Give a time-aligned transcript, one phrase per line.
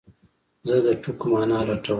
[0.67, 1.89] زه د ټکو مانا لټوم.